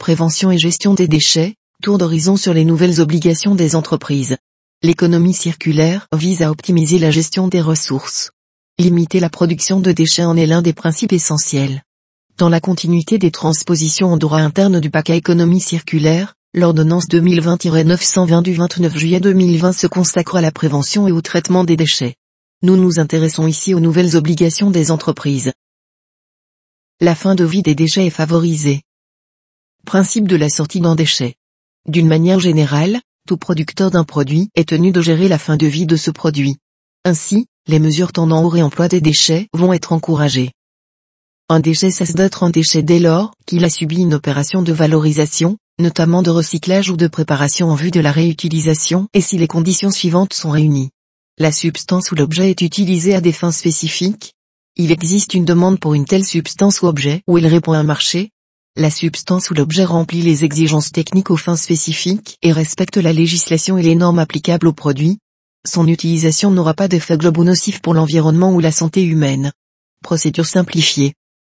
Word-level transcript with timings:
prévention 0.00 0.50
et 0.50 0.58
gestion 0.58 0.94
des 0.94 1.06
déchets, 1.06 1.54
tour 1.82 1.98
d'horizon 1.98 2.36
sur 2.36 2.54
les 2.54 2.64
nouvelles 2.64 3.00
obligations 3.00 3.54
des 3.54 3.76
entreprises. 3.76 4.38
L'économie 4.82 5.34
circulaire 5.34 6.08
vise 6.16 6.42
à 6.42 6.50
optimiser 6.50 6.98
la 6.98 7.10
gestion 7.10 7.46
des 7.46 7.60
ressources. 7.60 8.30
Limiter 8.78 9.20
la 9.20 9.28
production 9.28 9.78
de 9.78 9.92
déchets 9.92 10.24
en 10.24 10.36
est 10.36 10.46
l'un 10.46 10.62
des 10.62 10.72
principes 10.72 11.12
essentiels. 11.12 11.82
Dans 12.38 12.48
la 12.48 12.60
continuité 12.60 13.18
des 13.18 13.30
transpositions 13.30 14.10
en 14.10 14.16
droit 14.16 14.38
interne 14.38 14.80
du 14.80 14.88
paquet 14.88 15.18
économie 15.18 15.60
circulaire, 15.60 16.34
l'ordonnance 16.54 17.06
2020-920 17.08 18.42
du 18.42 18.54
29 18.54 18.96
juillet 18.96 19.20
2020 19.20 19.72
se 19.72 19.86
consacre 19.86 20.36
à 20.36 20.40
la 20.40 20.50
prévention 20.50 21.08
et 21.08 21.12
au 21.12 21.20
traitement 21.20 21.62
des 21.62 21.76
déchets. 21.76 22.14
Nous 22.62 22.76
nous 22.76 22.98
intéressons 22.98 23.46
ici 23.46 23.74
aux 23.74 23.80
nouvelles 23.80 24.16
obligations 24.16 24.70
des 24.70 24.90
entreprises. 24.90 25.52
La 27.00 27.14
fin 27.14 27.34
de 27.34 27.44
vie 27.44 27.62
des 27.62 27.74
déchets 27.74 28.06
est 28.06 28.10
favorisée. 28.10 28.80
Principe 29.90 30.28
de 30.28 30.36
la 30.36 30.48
sortie 30.48 30.78
d'un 30.78 30.94
déchet. 30.94 31.34
D'une 31.88 32.06
manière 32.06 32.38
générale, 32.38 33.00
tout 33.26 33.36
producteur 33.36 33.90
d'un 33.90 34.04
produit 34.04 34.48
est 34.54 34.68
tenu 34.68 34.92
de 34.92 35.00
gérer 35.00 35.26
la 35.26 35.36
fin 35.36 35.56
de 35.56 35.66
vie 35.66 35.84
de 35.84 35.96
ce 35.96 36.12
produit. 36.12 36.58
Ainsi, 37.04 37.46
les 37.66 37.80
mesures 37.80 38.12
tendant 38.12 38.44
au 38.44 38.48
réemploi 38.48 38.86
des 38.86 39.00
déchets 39.00 39.48
vont 39.52 39.72
être 39.72 39.92
encouragées. 39.92 40.52
Un 41.48 41.58
déchet 41.58 41.90
cesse 41.90 42.14
d'être 42.14 42.44
un 42.44 42.50
déchet 42.50 42.84
dès 42.84 43.00
lors 43.00 43.32
qu'il 43.46 43.64
a 43.64 43.68
subi 43.68 43.96
une 43.96 44.14
opération 44.14 44.62
de 44.62 44.72
valorisation, 44.72 45.56
notamment 45.80 46.22
de 46.22 46.30
recyclage 46.30 46.88
ou 46.88 46.96
de 46.96 47.08
préparation 47.08 47.68
en 47.68 47.74
vue 47.74 47.90
de 47.90 47.98
la 47.98 48.12
réutilisation 48.12 49.08
et 49.12 49.20
si 49.20 49.38
les 49.38 49.48
conditions 49.48 49.90
suivantes 49.90 50.34
sont 50.34 50.50
réunies. 50.50 50.90
La 51.36 51.50
substance 51.50 52.12
ou 52.12 52.14
l'objet 52.14 52.50
est 52.50 52.60
utilisé 52.60 53.16
à 53.16 53.20
des 53.20 53.32
fins 53.32 53.50
spécifiques. 53.50 54.34
Il 54.76 54.92
existe 54.92 55.34
une 55.34 55.44
demande 55.44 55.80
pour 55.80 55.94
une 55.94 56.04
telle 56.04 56.24
substance 56.24 56.80
ou 56.80 56.86
objet 56.86 57.24
ou 57.26 57.38
il 57.38 57.46
répond 57.48 57.72
à 57.72 57.78
un 57.78 57.82
marché. 57.82 58.30
La 58.80 58.90
substance 58.90 59.50
ou 59.50 59.54
l'objet 59.54 59.84
remplit 59.84 60.22
les 60.22 60.42
exigences 60.42 60.90
techniques 60.90 61.30
aux 61.30 61.36
fins 61.36 61.54
spécifiques 61.54 62.38
et 62.40 62.50
respecte 62.50 62.96
la 62.96 63.12
législation 63.12 63.76
et 63.76 63.82
les 63.82 63.94
normes 63.94 64.18
applicables 64.18 64.66
au 64.66 64.72
produit, 64.72 65.18
son 65.68 65.86
utilisation 65.86 66.50
n'aura 66.50 66.72
pas 66.72 66.88
d'effet 66.88 67.18
globaux 67.18 67.44
nocif 67.44 67.82
pour 67.82 67.92
l'environnement 67.92 68.54
ou 68.54 68.58
la 68.58 68.72
santé 68.72 69.04
humaine. 69.04 69.52
Procédure 70.02 70.46
simplifiée. 70.46 71.12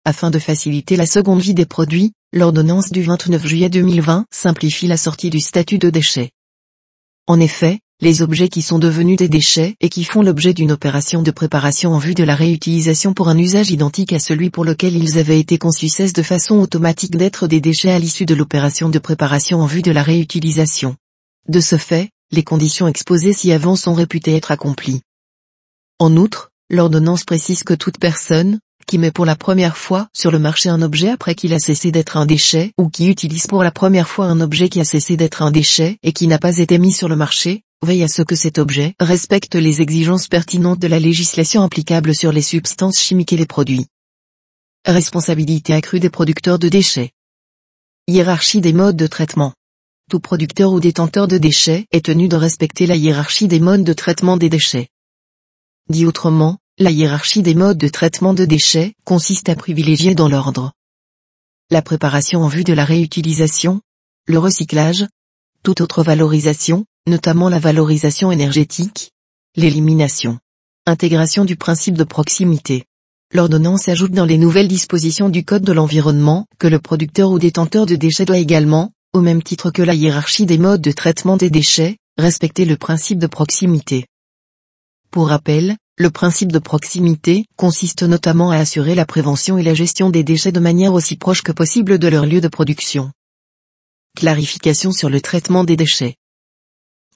Afin 0.05 0.33
de 0.33 0.41
faciliter 0.41 0.97
la 0.97 1.07
seconde 1.07 1.41
vie 1.41 1.55
des 1.55 1.65
produits, 1.65 2.11
l'ordonnance 2.33 2.91
du 2.91 3.03
29 3.03 3.47
juillet 3.47 3.69
2020 3.69 4.27
simplifie 4.33 4.89
la 4.89 4.97
sortie 4.97 5.31
du 5.31 5.39
statut 5.39 5.79
de 5.79 5.91
déchet. 5.91 6.33
En 7.29 7.39
effet, 7.39 7.79
les 8.03 8.21
objets 8.21 8.49
qui 8.49 8.63
sont 8.63 8.81
devenus 8.81 9.17
des 9.17 9.29
déchets 9.29 9.77
et 9.81 9.89
qui 9.89 10.03
font 10.03 10.23
l'objet 10.23 10.55
d'une 10.55 10.73
opération 10.73 11.23
de 11.23 11.31
préparation 11.31 11.93
en 11.93 11.99
vue 11.99 12.15
de 12.15 12.25
la 12.25 12.35
réutilisation 12.35 13.15
pour 13.15 13.29
un 13.29 13.39
usage 13.39 13.71
identique 13.71 14.13
à 14.13 14.19
celui 14.19 14.51
pour 14.51 14.65
lequel 14.65 14.97
ils 14.97 15.19
avaient 15.19 15.39
été 15.39 15.57
conçus 15.57 15.89
cessent 15.89 16.13
de 16.13 16.23
façon 16.25 16.59
automatique 16.59 17.17
d'être 17.17 17.47
des 17.47 17.61
déchets 17.61 17.93
à 17.93 18.01
l'issue 18.01 18.27
de 18.27 18.35
l'opération 18.35 18.89
de 18.89 18.99
préparation 18.99 19.61
en 19.61 19.67
vue 19.67 19.83
de 19.83 19.93
la 19.93 20.03
réutilisation. 20.03 20.97
De 21.49 21.61
ce 21.61 21.77
fait, 21.77 22.11
les 22.33 22.43
conditions 22.43 22.89
exposées 22.89 23.33
ci-avant 23.33 23.77
sont 23.77 23.95
réputées 23.95 24.35
être 24.35 24.51
accomplies. 24.51 25.03
En 26.01 26.17
outre, 26.17 26.51
l'ordonnance 26.71 27.23
précise 27.23 27.63
que 27.63 27.75
toute 27.75 28.01
personne, 28.01 28.59
qui 28.89 28.99
met 28.99 29.13
pour 29.13 29.27
la 29.27 29.37
première 29.37 29.77
fois 29.77 30.09
sur 30.13 30.33
le 30.33 30.41
marché 30.41 30.69
un 30.69 30.83
objet 30.83 31.11
après 31.11 31.37
qu'il 31.37 31.55
a 31.55 31.61
cessé 31.61 31.93
d'être 31.93 32.17
un 32.17 32.27
déchet 32.27 32.73
ou 32.79 32.89
qui 32.89 33.07
utilise 33.07 33.47
pour 33.47 33.63
la 33.63 33.71
première 33.71 34.09
fois 34.09 34.27
un 34.27 34.41
objet 34.41 34.69
qui 34.69 34.81
a 34.81 34.85
cessé 34.85 35.17
d'être 35.17 35.41
un 35.41 35.53
déchet 35.53 35.99
et 36.03 36.13
qui 36.13 36.27
n'a 36.27 36.41
pas 36.41 36.59
été 36.59 36.79
mis 36.79 36.93
sur 36.93 37.09
le 37.09 37.15
marché, 37.15 37.63
veille 37.83 38.03
à 38.03 38.09
ce 38.09 38.23
que 38.23 38.35
cet 38.35 38.59
objet 38.59 38.95
respecte 39.01 39.55
les 39.55 39.83
exigences 39.83 40.29
pertinentes 40.29 40.79
de 40.79 40.87
la 40.87 40.99
législation 40.99 41.63
applicable 41.63 42.15
sur 42.15 42.33
les 42.33 42.43
substances 42.43 42.99
chimiques 42.99 43.33
et 43.33 43.37
les 43.37 43.47
produits. 43.47 43.87
Responsabilité 44.87 45.75
accrue 45.75 46.01
des 46.01 46.11
producteurs 46.11 46.59
de 46.59 46.69
déchets. 46.69 47.13
Hiérarchie 48.09 48.61
des 48.61 48.73
modes 48.73 48.97
de 48.97 49.07
traitement 49.07 49.53
tout 50.11 50.21
producteur 50.21 50.73
ou 50.73 50.81
détenteur 50.81 51.27
de 51.27 51.39
déchets 51.39 51.87
est 51.91 52.05
tenu 52.05 52.29
de 52.29 52.37
respecter 52.37 52.87
la 52.87 52.97
hiérarchie 52.97 53.49
des 53.49 53.61
modes 53.61 53.85
de 53.85 53.95
traitement 53.95 54.37
des 54.37 54.51
déchets. 54.51 54.89
Dit 55.89 56.05
autrement, 56.05 56.59
la 56.77 56.91
hiérarchie 56.91 57.41
des 57.41 57.55
modes 57.55 57.79
de 57.79 57.89
traitement 57.89 58.35
de 58.35 58.45
déchets 58.45 58.93
consiste 59.05 59.49
à 59.49 59.55
privilégier 59.55 60.15
dans 60.15 60.29
l'ordre 60.29 60.73
la 61.73 61.81
préparation 61.81 62.43
en 62.43 62.49
vue 62.49 62.65
de 62.65 62.75
la 62.75 62.85
réutilisation, 62.85 63.81
le 64.27 64.39
recyclage, 64.39 65.07
toute 65.63 65.81
autre 65.81 66.03
valorisation, 66.03 66.85
notamment 67.07 67.49
la 67.49 67.59
valorisation 67.59 68.31
énergétique, 68.31 69.11
l'élimination, 69.57 70.39
intégration 70.87 71.45
du 71.45 71.57
principe 71.57 71.97
de 71.97 72.05
proximité. 72.05 72.85
L'ordonnance 73.35 73.89
ajoute 73.89 74.13
dans 74.13 74.25
les 74.25 74.39
nouvelles 74.39 74.69
dispositions 74.69 75.29
du 75.29 75.45
Code 75.45 75.65
de 75.65 75.73
l'environnement 75.73 76.47
que 76.59 76.69
le 76.69 76.79
producteur 76.79 77.31
ou 77.31 77.39
détenteur 77.39 77.87
de 77.87 77.97
déchets 77.97 78.25
doit 78.25 78.39
également, 78.39 78.93
au 79.13 79.21
même 79.21 79.43
titre 79.43 79.71
que 79.71 79.83
la 79.83 79.95
hiérarchie 79.95 80.47
des 80.47 80.59
modes 80.59 80.83
de 80.83 80.93
traitement 80.93 81.37
des 81.37 81.51
déchets, 81.51 81.97
respecter 82.19 82.65
le 82.65 82.77
principe 82.77 83.19
de 83.19 83.27
proximité. 83.27 84.07
Pour 85.11 85.29
rappel, 85.29 85.77
le 85.99 86.11
principe 86.11 86.53
de 86.53 86.59
proximité 86.59 87.47
consiste 87.57 88.03
notamment 88.03 88.51
à 88.51 88.59
assurer 88.59 88.95
la 88.95 89.07
prévention 89.07 89.59
et 89.59 89.63
la 89.63 89.75
gestion 89.75 90.09
des 90.09 90.25
déchets 90.25 90.53
de 90.53 90.61
manière 90.61 90.95
aussi 90.95 91.17
proche 91.17 91.43
que 91.43 91.53
possible 91.53 91.99
de 91.99 92.09
leur 92.09 92.27
lieu 92.27 92.41
de 92.41 92.49
production. 92.49 93.13
Clarification 94.17 94.93
sur 94.93 95.11
le 95.11 95.21
traitement 95.21 95.65
des 95.65 95.77
déchets. 95.77 96.17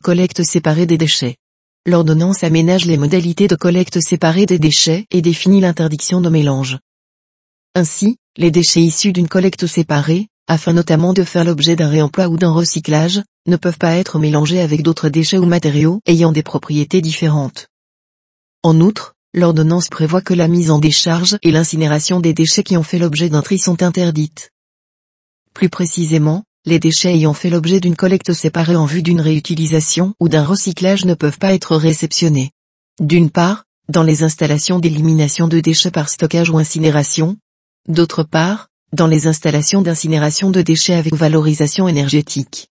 Collecte 0.02 0.44
séparée 0.44 0.86
des 0.86 0.98
déchets. 0.98 1.36
L'ordonnance 1.84 2.44
aménage 2.44 2.84
les 2.84 2.96
modalités 2.96 3.48
de 3.48 3.56
collecte 3.56 4.00
séparée 4.00 4.46
des 4.46 4.58
déchets 4.58 5.06
et 5.10 5.22
définit 5.22 5.60
l'interdiction 5.60 6.20
de 6.20 6.28
mélange. 6.28 6.78
Ainsi, 7.74 8.18
les 8.36 8.50
déchets 8.50 8.82
issus 8.82 9.12
d'une 9.12 9.26
collecte 9.26 9.66
séparée, 9.66 10.28
afin 10.46 10.74
notamment 10.74 11.12
de 11.12 11.24
faire 11.24 11.44
l'objet 11.44 11.74
d'un 11.74 11.88
réemploi 11.88 12.28
ou 12.28 12.36
d'un 12.36 12.52
recyclage, 12.52 13.22
ne 13.46 13.56
peuvent 13.56 13.78
pas 13.78 13.96
être 13.96 14.18
mélangés 14.18 14.60
avec 14.60 14.82
d'autres 14.82 15.08
déchets 15.08 15.38
ou 15.38 15.46
matériaux 15.46 16.00
ayant 16.06 16.30
des 16.30 16.42
propriétés 16.42 17.00
différentes. 17.00 17.68
En 18.62 18.80
outre, 18.80 19.14
l'ordonnance 19.34 19.88
prévoit 19.88 20.22
que 20.22 20.34
la 20.34 20.46
mise 20.46 20.70
en 20.70 20.78
décharge 20.78 21.38
et 21.42 21.50
l'incinération 21.50 22.20
des 22.20 22.34
déchets 22.34 22.62
qui 22.62 22.76
ont 22.76 22.82
fait 22.82 22.98
l'objet 22.98 23.28
d'un 23.28 23.42
tri 23.42 23.58
sont 23.58 23.82
interdites. 23.82 24.50
Plus 25.52 25.70
précisément, 25.70 26.44
les 26.66 26.80
déchets 26.80 27.14
ayant 27.14 27.32
fait 27.32 27.48
l'objet 27.48 27.78
d'une 27.78 27.96
collecte 27.96 28.32
séparée 28.32 28.76
en 28.76 28.86
vue 28.86 29.02
d'une 29.02 29.20
réutilisation 29.20 30.14
ou 30.18 30.28
d'un 30.28 30.44
recyclage 30.44 31.04
ne 31.04 31.14
peuvent 31.14 31.38
pas 31.38 31.54
être 31.54 31.76
réceptionnés. 31.76 32.50
D'une 33.00 33.30
part, 33.30 33.64
dans 33.88 34.02
les 34.02 34.24
installations 34.24 34.80
d'élimination 34.80 35.46
de 35.46 35.60
déchets 35.60 35.92
par 35.92 36.08
stockage 36.08 36.50
ou 36.50 36.58
incinération. 36.58 37.36
D'autre 37.88 38.24
part, 38.24 38.68
dans 38.92 39.06
les 39.06 39.28
installations 39.28 39.80
d'incinération 39.80 40.50
de 40.50 40.60
déchets 40.60 40.94
avec 40.94 41.14
valorisation 41.14 41.86
énergétique. 41.86 42.68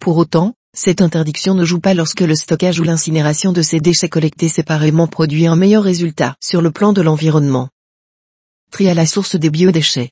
Pour 0.00 0.16
autant, 0.16 0.54
cette 0.76 1.00
interdiction 1.00 1.54
ne 1.54 1.64
joue 1.64 1.80
pas 1.80 1.94
lorsque 1.94 2.20
le 2.20 2.34
stockage 2.34 2.80
ou 2.80 2.82
l'incinération 2.82 3.52
de 3.52 3.62
ces 3.62 3.78
déchets 3.78 4.08
collectés 4.08 4.48
séparément 4.48 5.06
produit 5.06 5.46
un 5.46 5.56
meilleur 5.56 5.84
résultat 5.84 6.34
sur 6.42 6.62
le 6.62 6.72
plan 6.72 6.92
de 6.92 7.00
l'environnement. 7.00 7.68
Tri 8.72 8.88
à 8.88 8.94
la 8.94 9.06
source 9.06 9.36
des 9.36 9.50
biodéchets. 9.50 10.10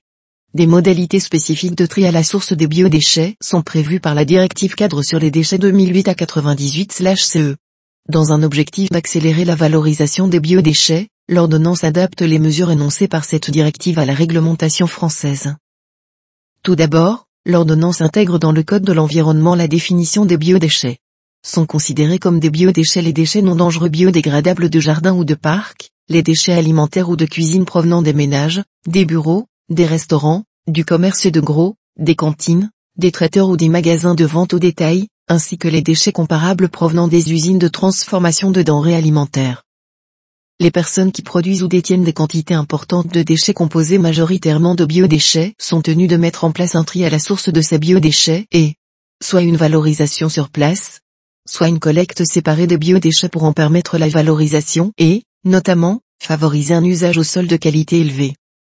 Des 0.54 0.68
modalités 0.68 1.18
spécifiques 1.18 1.74
de 1.74 1.84
tri 1.84 2.06
à 2.06 2.12
la 2.12 2.22
source 2.22 2.52
des 2.52 2.68
biodéchets 2.68 3.34
sont 3.42 3.62
prévues 3.62 3.98
par 3.98 4.14
la 4.14 4.24
directive 4.24 4.76
cadre 4.76 5.02
sur 5.02 5.18
les 5.18 5.32
déchets 5.32 5.58
2008 5.58 6.06
à 6.06 6.14
98/CE. 6.14 7.56
Dans 8.08 8.32
un 8.32 8.40
objectif 8.44 8.88
d'accélérer 8.88 9.44
la 9.44 9.56
valorisation 9.56 10.28
des 10.28 10.38
biodéchets, 10.38 11.08
l'ordonnance 11.28 11.82
adapte 11.82 12.22
les 12.22 12.38
mesures 12.38 12.70
énoncées 12.70 13.08
par 13.08 13.24
cette 13.24 13.50
directive 13.50 13.98
à 13.98 14.06
la 14.06 14.14
réglementation 14.14 14.86
française. 14.86 15.56
Tout 16.62 16.76
d'abord, 16.76 17.26
l'ordonnance 17.44 18.00
intègre 18.00 18.38
dans 18.38 18.52
le 18.52 18.62
Code 18.62 18.84
de 18.84 18.92
l'environnement 18.92 19.56
la 19.56 19.66
définition 19.66 20.24
des 20.24 20.36
biodéchets. 20.36 20.98
Sont 21.44 21.66
considérés 21.66 22.20
comme 22.20 22.38
des 22.38 22.50
biodéchets 22.50 23.02
les 23.02 23.12
déchets 23.12 23.42
non 23.42 23.56
dangereux 23.56 23.88
biodégradables 23.88 24.70
de 24.70 24.78
jardin 24.78 25.16
ou 25.16 25.24
de 25.24 25.34
parc, 25.34 25.90
les 26.08 26.22
déchets 26.22 26.52
alimentaires 26.52 27.08
ou 27.08 27.16
de 27.16 27.26
cuisine 27.26 27.64
provenant 27.64 28.02
des 28.02 28.12
ménages, 28.12 28.62
des 28.86 29.04
bureaux, 29.04 29.48
des 29.70 29.86
restaurants, 29.86 30.44
du 30.66 30.84
commerce 30.84 31.26
de 31.26 31.40
gros, 31.40 31.76
des 31.98 32.14
cantines, 32.14 32.70
des 32.96 33.12
traiteurs 33.12 33.48
ou 33.48 33.56
des 33.56 33.68
magasins 33.68 34.14
de 34.14 34.24
vente 34.24 34.54
au 34.54 34.58
détail, 34.58 35.08
ainsi 35.28 35.56
que 35.56 35.68
les 35.68 35.80
déchets 35.80 36.12
comparables 36.12 36.68
provenant 36.68 37.08
des 37.08 37.32
usines 37.32 37.58
de 37.58 37.68
transformation 37.68 38.50
de 38.50 38.62
denrées 38.62 38.94
alimentaires. 38.94 39.62
Les 40.60 40.70
personnes 40.70 41.12
qui 41.12 41.22
produisent 41.22 41.62
ou 41.62 41.68
détiennent 41.68 42.04
des 42.04 42.12
quantités 42.12 42.54
importantes 42.54 43.08
de 43.08 43.22
déchets 43.22 43.54
composés 43.54 43.98
majoritairement 43.98 44.74
de 44.74 44.84
biodéchets 44.84 45.54
sont 45.58 45.82
tenues 45.82 46.06
de 46.06 46.16
mettre 46.16 46.44
en 46.44 46.52
place 46.52 46.74
un 46.74 46.84
tri 46.84 47.04
à 47.04 47.10
la 47.10 47.18
source 47.18 47.48
de 47.48 47.60
ces 47.60 47.78
biodéchets 47.78 48.46
et, 48.52 48.74
soit 49.22 49.42
une 49.42 49.56
valorisation 49.56 50.28
sur 50.28 50.50
place, 50.50 51.00
soit 51.48 51.68
une 51.68 51.80
collecte 51.80 52.24
séparée 52.24 52.66
des 52.66 52.78
biodéchets 52.78 53.28
pour 53.28 53.44
en 53.44 53.52
permettre 53.52 53.98
la 53.98 54.08
valorisation 54.08 54.92
et, 54.98 55.24
notamment, 55.44 56.00
favoriser 56.22 56.74
un 56.74 56.84
usage 56.84 57.18
au 57.18 57.24
sol 57.24 57.46
de 57.46 57.56
qualité 57.56 58.00
élevée. 58.00 58.34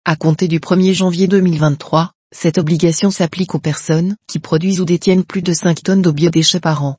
À 0.09 0.15
compter 0.15 0.47
du 0.47 0.61
1er 0.61 0.93
janvier 0.93 1.27
2023, 1.27 2.13
cette 2.33 2.57
obligation 2.59 3.11
s'applique 3.11 3.55
aux 3.55 3.59
personnes 3.59 4.15
qui 4.25 4.39
produisent 4.39 4.79
ou 4.79 4.85
détiennent 4.85 5.25
plus 5.25 5.41
de 5.41 5.51
5 5.51 5.83
tonnes 5.83 6.01
de 6.01 6.11
biodéchets 6.11 6.61
par 6.61 6.85
an. 6.85 6.95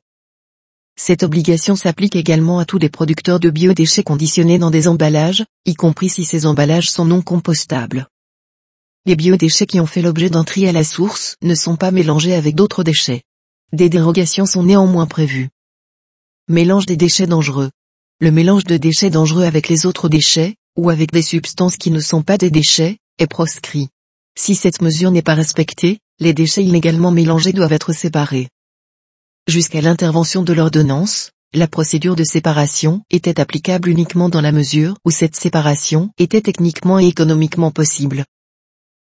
Cette 0.95 1.23
obligation 1.23 1.75
s'applique 1.75 2.15
également 2.15 2.59
à 2.59 2.65
tous 2.65 2.77
les 2.77 2.89
producteurs 2.89 3.39
de 3.39 3.49
biodéchets 3.49 4.03
conditionnés 4.03 4.59
dans 4.59 4.69
des 4.69 4.87
emballages, 4.87 5.43
y 5.65 5.73
compris 5.73 6.09
si 6.09 6.23
ces 6.23 6.45
emballages 6.45 6.91
sont 6.91 7.05
non 7.05 7.23
compostables. 7.23 8.05
Les 9.07 9.15
biodéchets 9.15 9.65
qui 9.65 9.79
ont 9.79 9.87
fait 9.87 10.03
l'objet 10.03 10.29
d'un 10.29 10.45
à 10.67 10.71
la 10.71 10.83
source 10.83 11.35
ne 11.41 11.55
sont 11.55 11.77
pas 11.77 11.89
mélangés 11.89 12.35
avec 12.35 12.53
d'autres 12.53 12.83
déchets. 12.83 13.23
Des 13.73 13.89
dérogations 13.89 14.45
sont 14.45 14.61
néanmoins 14.61 15.07
prévues. 15.07 15.49
Mélange 16.47 16.85
des 16.85 16.95
déchets 16.95 17.25
dangereux. 17.25 17.71
Le 18.19 18.29
mélange 18.29 18.65
de 18.65 18.77
déchets 18.77 19.09
dangereux 19.09 19.45
avec 19.45 19.67
les 19.67 19.87
autres 19.87 20.09
déchets, 20.09 20.57
ou 20.77 20.89
avec 20.89 21.11
des 21.11 21.21
substances 21.21 21.77
qui 21.77 21.91
ne 21.91 21.99
sont 21.99 22.21
pas 22.21 22.37
des 22.37 22.51
déchets, 22.51 22.97
est 23.17 23.27
proscrit. 23.27 23.89
Si 24.37 24.55
cette 24.55 24.81
mesure 24.81 25.11
n'est 25.11 25.21
pas 25.21 25.33
respectée, 25.33 25.99
les 26.19 26.33
déchets 26.33 26.63
illégalement 26.63 27.11
mélangés 27.11 27.53
doivent 27.53 27.73
être 27.73 27.93
séparés. 27.93 28.49
Jusqu'à 29.47 29.81
l'intervention 29.81 30.43
de 30.43 30.53
l'ordonnance, 30.53 31.31
la 31.53 31.67
procédure 31.67 32.15
de 32.15 32.23
séparation 32.23 33.01
était 33.09 33.39
applicable 33.39 33.89
uniquement 33.89 34.29
dans 34.29 34.41
la 34.41 34.51
mesure 34.51 34.95
où 35.03 35.11
cette 35.11 35.35
séparation 35.35 36.11
était 36.19 36.41
techniquement 36.41 36.99
et 36.99 37.07
économiquement 37.07 37.71
possible. 37.71 38.25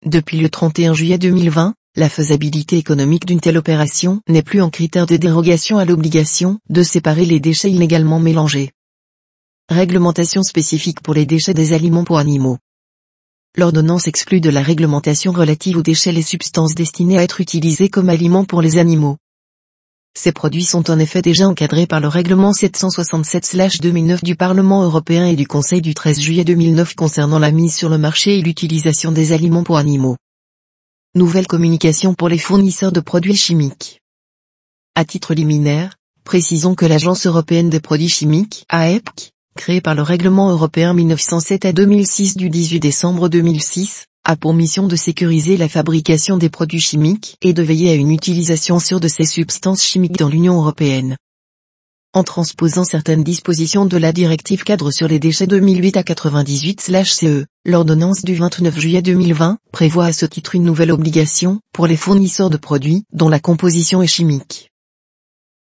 Depuis 0.06 0.38
le 0.38 0.49
31 0.49 0.94
juillet 0.94 1.19
2020, 1.19 1.75
la 1.97 2.08
faisabilité 2.08 2.79
économique 2.79 3.26
d'une 3.26 3.41
telle 3.41 3.58
opération 3.58 4.20
n'est 4.29 4.43
plus 4.43 4.62
en 4.62 4.70
critère 4.70 5.06
de 5.06 5.17
dérogation 5.17 5.79
à 5.79 5.85
l'obligation 5.85 6.61
de 6.69 6.85
séparer 6.85 7.26
les 7.26 7.41
déchets 7.41 7.70
illégalement 7.70 8.20
mélangés. 8.20 8.70
Réglementation 9.70 10.43
spécifique 10.43 11.00
pour 11.00 11.14
les 11.14 11.26
déchets 11.26 11.55
des 11.55 11.72
aliments 11.75 12.02
pour 12.02 12.19
animaux. 12.19 12.58
L'ordonnance 13.56 14.08
exclut 14.08 14.40
de 14.40 14.50
la 14.50 14.62
réglementation 14.62 15.31
relative 15.31 15.76
aux 15.76 15.82
déchets 15.82 16.11
les 16.11 16.22
substances 16.22 16.75
destinées 16.75 17.19
à 17.19 17.22
être 17.22 17.40
utilisées 17.40 17.88
comme 17.88 18.08
aliments 18.08 18.44
pour 18.44 18.62
les 18.62 18.78
animaux. 18.78 19.17
Ces 20.19 20.32
produits 20.32 20.64
sont 20.64 20.90
en 20.90 20.99
effet 20.99 21.22
déjà 21.22 21.46
encadrés 21.46 21.87
par 21.87 22.00
le 22.00 22.08
règlement 22.08 22.50
767-2009 22.50 24.25
du 24.25 24.34
Parlement 24.34 24.82
européen 24.82 25.26
et 25.26 25.37
du 25.37 25.46
Conseil 25.46 25.81
du 25.81 25.94
13 25.94 26.19
juillet 26.19 26.44
2009 26.44 26.96
concernant 26.96 27.38
la 27.38 27.52
mise 27.52 27.76
sur 27.76 27.90
le 27.90 27.99
marché 27.99 28.40
et 28.40 28.43
l'utilisation 28.43 29.12
des 29.12 29.32
aliments 29.32 29.62
pour 29.62 29.76
animaux. 29.76 30.16
Nouvelle 31.14 31.46
communication 31.46 32.14
pour 32.14 32.28
les 32.28 32.38
fournisseurs 32.38 32.90
de 32.90 32.99
produits 32.99 33.37
chimiques. 33.37 34.00
À 34.96 35.05
titre 35.05 35.32
liminaire, 35.32 35.94
précisons 36.25 36.75
que 36.75 36.87
l'Agence 36.87 37.25
européenne 37.25 37.70
des 37.70 37.81
produits 37.81 38.08
chimiques, 38.08 38.66
AEPC, 38.73 39.31
créée 39.60 39.82
par 39.82 39.94
le 39.94 40.00
règlement 40.00 40.48
européen 40.50 40.94
1907 40.94 41.66
à 41.66 41.72
2006 41.74 42.38
du 42.38 42.48
18 42.48 42.80
décembre 42.80 43.28
2006, 43.28 44.06
a 44.24 44.34
pour 44.34 44.54
mission 44.54 44.86
de 44.86 44.96
sécuriser 44.96 45.58
la 45.58 45.68
fabrication 45.68 46.38
des 46.38 46.48
produits 46.48 46.80
chimiques 46.80 47.36
et 47.42 47.52
de 47.52 47.62
veiller 47.62 47.90
à 47.90 47.94
une 47.94 48.10
utilisation 48.10 48.78
sûre 48.78 49.00
de 49.00 49.08
ces 49.08 49.26
substances 49.26 49.84
chimiques 49.84 50.16
dans 50.16 50.30
l'Union 50.30 50.56
européenne. 50.56 51.18
En 52.14 52.24
transposant 52.24 52.84
certaines 52.84 53.22
dispositions 53.22 53.84
de 53.84 53.98
la 53.98 54.12
directive 54.12 54.64
cadre 54.64 54.90
sur 54.90 55.08
les 55.08 55.18
déchets 55.18 55.46
2008 55.46 55.98
à 55.98 56.04
98/CE, 56.04 57.44
l'ordonnance 57.66 58.22
du 58.22 58.36
29 58.36 58.80
juillet 58.80 59.02
2020 59.02 59.58
prévoit 59.72 60.06
à 60.06 60.14
ce 60.14 60.24
titre 60.24 60.54
une 60.54 60.64
nouvelle 60.64 60.90
obligation 60.90 61.60
pour 61.74 61.86
les 61.86 61.98
fournisseurs 61.98 62.48
de 62.48 62.56
produits 62.56 63.04
dont 63.12 63.28
la 63.28 63.40
composition 63.40 64.00
est 64.00 64.06
chimique. 64.06 64.70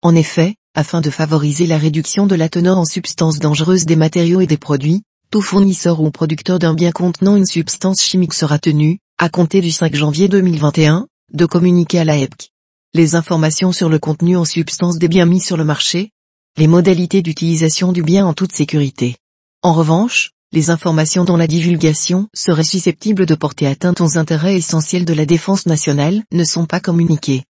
En 0.03 0.15
effet, 0.15 0.55
afin 0.75 1.01
de 1.01 1.11
favoriser 1.11 1.67
la 1.67 1.79
réduction 1.79 2.27
de 2.27 2.35
la 2.35 2.49
teneur 2.49 2.79
en 2.79 2.85
substances 2.85 3.39
dangereuses 3.39 3.87
des 3.87 3.97
matériaux 3.97 4.41
et 4.41 4.47
des 4.47 4.57
produits, 4.57 5.03
tout 5.31 5.43
fournisseur 5.43 6.01
ou 6.01 6.11
producteur 6.11 6.59
d'un 6.59 6.75
bien 6.75 6.93
contenant 6.93 7.37
une 7.37 7.47
substance 7.47 8.01
chimique 8.01 8.35
sera 8.35 8.59
tenu, 8.59 8.99
à 9.19 9.29
compter 9.29 9.61
du 9.61 9.71
5 9.71 9.95
janvier 9.95 10.29
2021, 10.29 11.07
de 11.33 11.47
communiquer 11.47 11.99
à 11.99 12.05
la 12.05 12.19
EPC 12.19 12.51
les 12.95 13.15
informations 13.15 13.71
sur 13.71 13.89
le 13.89 13.99
contenu 13.99 14.37
en 14.37 14.45
substance 14.45 14.99
des 14.99 15.09
biens 15.09 15.27
mis 15.27 15.41
sur 15.41 15.57
le 15.57 15.65
marché, 15.65 16.11
les 16.57 16.67
modalités 16.67 17.21
d'utilisation 17.21 17.93
du 17.93 18.03
bien 18.03 18.27
en 18.27 18.33
toute 18.33 18.55
sécurité. 18.55 19.17
En 19.63 19.75
revanche, 19.75 20.33
les 20.53 20.71
informations 20.71 21.25
dont 21.25 21.37
la 21.37 21.47
divulgation 21.47 22.29
serait 22.35 22.65
susceptible 22.65 23.27
de 23.27 23.35
porter 23.35 23.67
atteinte 23.67 24.01
aux 24.01 24.17
intérêts 24.17 24.57
essentiels 24.57 25.05
de 25.05 25.13
la 25.13 25.27
défense 25.27 25.67
nationale 25.67 26.23
ne 26.33 26.45
sont 26.45 26.65
pas 26.65 26.81
communiquées. 26.81 27.45